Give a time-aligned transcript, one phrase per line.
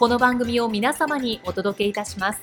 [0.00, 2.40] この番組を皆様にお届けいたします。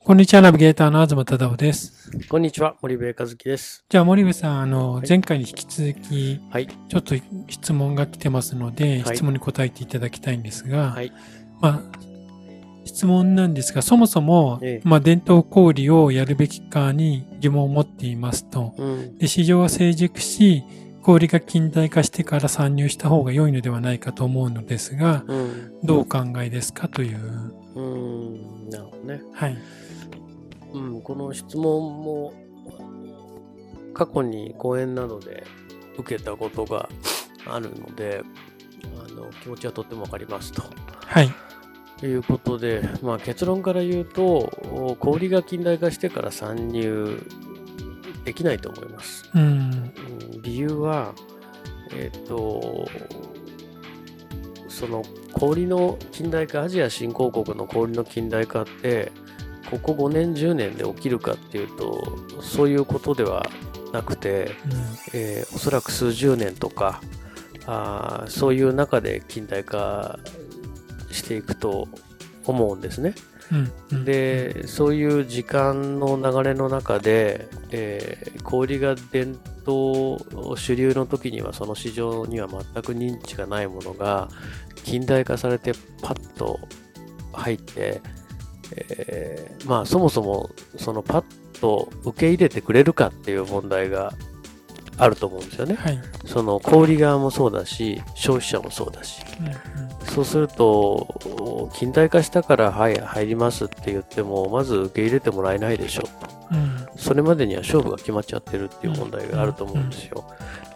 [0.00, 2.10] こんにちは、ナビゲーターの東忠夫です。
[2.28, 3.84] こんにちは、森部和樹です。
[3.88, 7.14] じゃあ、森部さん、あの、はい、前回に引き続き、はい、ちょっと
[7.48, 11.12] 質問が来てますので、はい、質問に答えていただきたいんですが、はい、
[11.60, 11.82] まあ、
[12.84, 20.64] 質問なんですが、そもそも、ええ、まあ、伝統小売をやるべきかに疑問を持っていますと、うん、で市場は成熟し、
[21.02, 27.54] 氷が近代化してから参入した方が良いのではないかと思うのですが、うん、どうお考えですかという。
[27.74, 29.22] うん、なるほどね。
[29.32, 29.58] はい。
[30.72, 32.32] うん、この質問も
[33.94, 35.44] 過去に講演などで
[35.98, 36.88] 受けたことが
[37.46, 38.22] あるので、
[38.84, 40.62] あの気持ちはとってもわかりますと。
[41.06, 41.30] はい。
[41.98, 47.22] ということで、まあ、結論から言うと、氷が近代化してから参入
[48.24, 49.28] できないと思います。
[49.34, 49.92] うん、
[50.42, 51.14] 理由は、
[51.92, 52.88] えっ、ー、と、
[54.68, 59.12] その氷の近代化、アジア新興国の氷の近代化って、
[59.70, 63.48] ここ5年、10年で起きるかっていうと、そういうことでは
[63.92, 67.00] なくて、うん、えー、おそらく数十年とか、
[67.66, 70.18] あそういう中で近代化
[71.10, 71.88] していくと
[72.46, 73.14] 思うんですね。
[74.04, 84.28] でそういう時間の流れの中で、えー、小売が伝統主流の時にはその市場には全く認知がないものが
[84.84, 86.60] 近代化されてパッと
[87.32, 88.00] 入って、
[88.76, 91.24] えー、まあそもそもそのパッ
[91.60, 94.12] と受け入れてくれるかっていう問題が
[94.96, 95.74] あると思うんですよね。
[95.74, 99.54] はい、その小売側もそうだし消費者もそうだし、うんうん。
[100.06, 106.02] そうすると、近代化したから、はい、入りますって言っても、まず受け入れてもらえないでしょ。
[106.02, 110.24] うと、うん、それまでには勝負が決まっちゃってるっていう問題があると思うんですよ。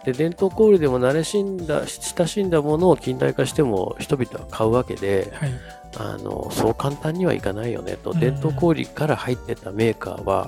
[0.05, 5.51] で伝統小売でも慣れしんだ親しんだものを近代化しても人々は買うわけで、はい、
[5.97, 10.47] あのそう簡単にはいかないよねと、伝統小売から入ってたメーカーは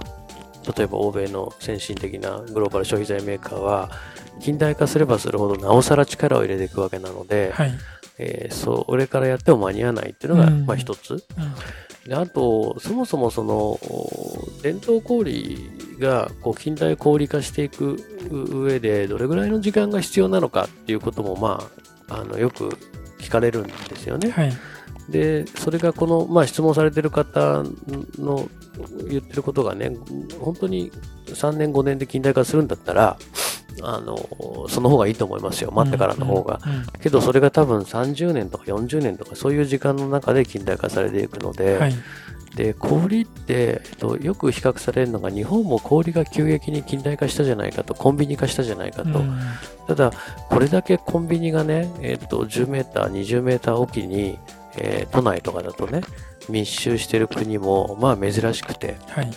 [0.78, 3.90] 例えば欧米の先進的なグローバル消費財メーカーは
[4.40, 7.72] 近代化すればするほどなおさら力を入れていくわけなので、はい
[8.20, 11.14] えー、それからやっても間に合わないっていうのが、まあ一つ。
[11.14, 11.20] うん
[12.08, 13.78] であと、そもそもその
[14.64, 15.58] 伝統小売
[16.00, 17.98] がこう近代小売化していく
[18.32, 21.70] 上でどれぐらいの時間が必要なのかっていうことも、ま
[22.08, 22.78] あ、あのよく
[23.20, 24.30] 聞かれるんですよね。
[24.30, 24.54] はい、
[25.10, 27.64] でそれがこの、まあ、質問されてる方
[28.18, 28.48] の
[29.10, 29.92] 言ってることがね
[30.40, 30.94] 本当に
[31.26, 33.18] 3年5年で近代化するんだったら
[33.84, 35.72] あの、その方がいいと思いますよ。
[35.72, 36.60] 待ってからの方が。
[37.02, 41.94] けど、それが多分30年とか40年とか、そういう時間の中で近代化されていくので、はい、
[42.56, 49.20] で、氷って、えっと、よく比較されるのが、日本も氷が急激に近代化したじゃないかと、コンビニ化したじゃないかと。
[49.20, 49.40] うん、
[49.88, 50.12] ただ、
[50.50, 54.40] これだけコンビニがね、えっと、10メーター、20メーターおきに、
[54.78, 56.02] えー、都内とかだとね、
[56.50, 59.32] 密集してる国も、まあ珍しくて、はい、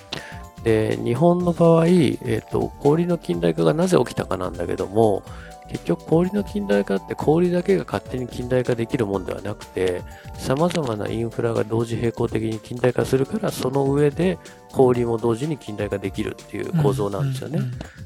[0.64, 5.22] で日本の場合、えーと、氷の近代化がなぜ起きたかなんだけども
[5.70, 10.02] 結局氷の近代化って氷だけが勝手に近代化できるもんではなくて
[10.34, 14.38] 様々なインフラが同時並行的に近代化するからその上で
[14.72, 17.60] 氷も同時に近代化できるっていう構造なんですよね。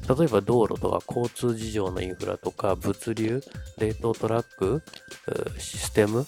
[0.07, 3.41] 例えば道路とか交通事情のインフラとか物流、
[3.79, 4.83] 冷凍トラック、
[5.57, 6.25] システム、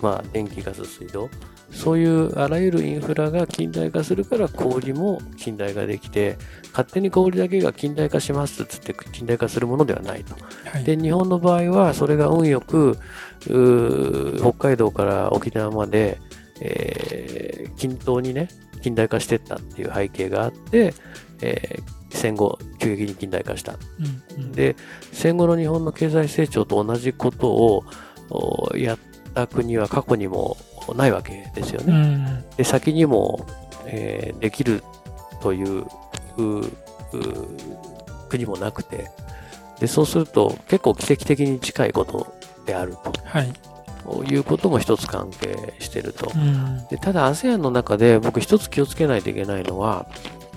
[0.00, 1.30] まあ、電気ガス水道
[1.70, 6.36] そういうあらゆるインフラが近代化するから氷も近代化できて
[6.70, 10.34] 勝手に氷だけが近代化しますっつって近代化するものではないと。
[10.68, 12.98] はい、で日本の場合はそれが運よく
[13.40, 16.18] 北海道から沖縄まで、
[16.60, 18.48] えー、均等にね
[18.82, 20.94] 近代化していったっていう背景があって、
[21.40, 23.74] えー、戦後急激に近代化した、
[24.34, 24.76] うんうん、で
[25.12, 27.84] 戦後の日本の経済成長と同じことを
[28.76, 28.98] やっ
[29.34, 30.56] た国は過去にも
[30.94, 31.92] ないわけですよね。
[31.92, 33.46] うん、で先にも、
[33.86, 34.82] えー、できる
[35.40, 35.86] という
[38.28, 39.10] 国もなくて
[39.80, 42.34] でそうすると結構奇跡的に近いこと
[42.66, 43.12] であると。
[43.24, 43.52] はい
[44.28, 46.32] いうことも一つ関係してると。
[46.34, 50.06] うん、でただ ASEAN の中で僕一つ気をつけないといけないのは、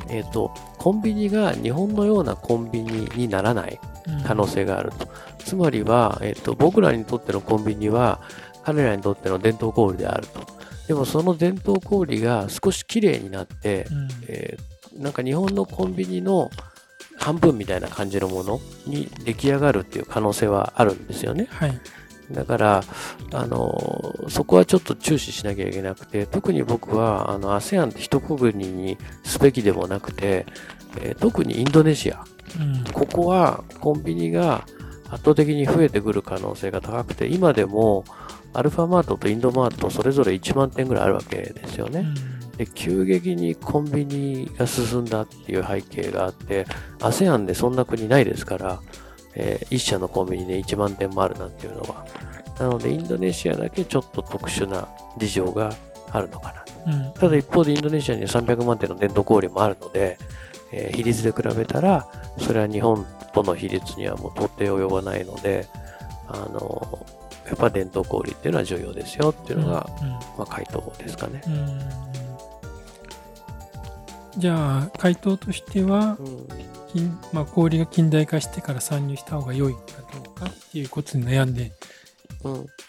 [0.10, 3.80] えっ、ー、と、コンビニが日本のようなコンビニにならない
[4.26, 5.06] 可能性があると。
[5.06, 8.22] うん、つまりは、えっ、ー、と、僕らにとってのコンビニは
[8.64, 10.42] 彼らにとっての伝統小売であると。
[10.88, 16.50] でもその伝統小売が少し綺麗になって、うん、えー、なんか日本のコンビニの
[17.18, 21.48] 半分みたいな感じのものに出来上がるっていう可能性はあるんですよね。
[21.50, 21.80] はい。
[22.32, 22.84] だから、
[23.34, 30.46] あの、そこはちょっと注視しなきゃいけなくて、特に僕は、あの、ASEAN って一国にすべきでもなくて、
[31.00, 32.24] えー、特にインドネシア、
[32.60, 34.66] うん、ここはコンビニが
[35.10, 38.06] 圧倒的に増えてくる可能性が高くて、今でも
[38.54, 42.06] アルファマートとインドマートそれぞれ1万店ぐらいあるわけですよね。
[42.28, 46.66] うんで急激にコンビニが進んだっていう背景があって、
[47.00, 48.82] ASEAN でそんな国ないですから、
[49.36, 52.06] えー、一社のコンビニで1万店もあるなんていうのは。
[52.60, 55.74] なので、インドネシアだけちょっと特殊な事情が
[56.12, 56.54] あるのか
[56.86, 56.94] な。
[56.94, 60.20] うん、ただ一方でインドネシアには300万店の伝統小売もあるので、
[60.72, 62.08] えー、比率で比べたら、
[62.38, 63.04] それは日本
[63.34, 65.66] との比率にはもう到底及ばないので、
[66.28, 67.04] あの、
[67.48, 70.08] やっぱ伝統小売っていうのは重要ですよっていうのが、うん。
[70.08, 71.42] うん、まあ、回答ですかね。
[74.38, 76.18] じゃあ、回答としては、
[76.92, 79.80] 金まあ、氷が近代化してから参入した方が良いか
[80.14, 81.72] どうかっていうことに悩んで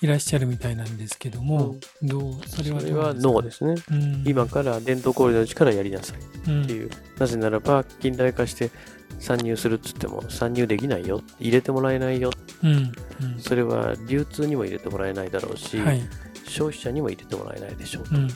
[0.00, 6.22] いらっしゃるみたいなんですけども、うん、どうそれはそれはノーですね、うん、今から伝統氷のうちからやりなさいっ
[6.66, 8.70] ていう、うん、なぜならば近代化して
[9.18, 12.30] 参入するっつっても参入できないよ入れてもらえないよ、
[12.62, 12.92] うん
[13.38, 16.02] それは流通にも入れてもらえないだろうし、はい、
[16.46, 18.30] 消費者にも入れてもらえないでしょうと、うんっ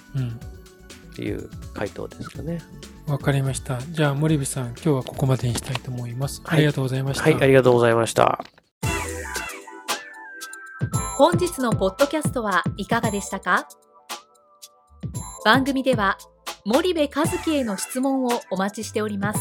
[1.21, 2.63] ていう回答ですかね。
[3.09, 3.81] わかりました。
[3.91, 6.41] じゃあ、森部さん、今日はここまでにしたいと思います。
[6.45, 7.25] はい、ありがとうございました。
[7.25, 8.45] はい、ありがとうございました。
[11.17, 13.67] 本日のポッドキャストはいかがでしたか？
[15.45, 16.19] 番組では
[16.65, 19.41] 森部和樹への質問をお待ちしております。